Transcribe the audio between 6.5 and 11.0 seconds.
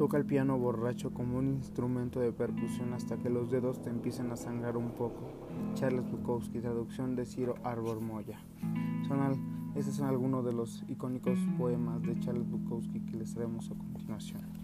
traducción de Ciro Arbor Moya. Son estos son algunos de los